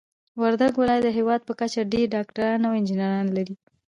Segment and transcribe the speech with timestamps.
[0.41, 3.55] وردګ ولايت د هيواد په کچه ډير ډاکټران او انجنيران لري.